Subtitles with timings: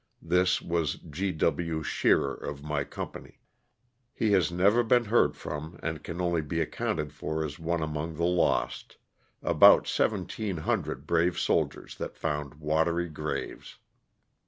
[0.23, 1.31] This was G.
[1.31, 1.83] W.
[1.83, 3.37] Shearer of my company.
[4.19, 8.15] lie has never been heard from and can only be accounted for as one among
[8.15, 8.97] the lost;
[9.43, 13.77] about seventeen hundred (1700) brave soldiers that found watery graves.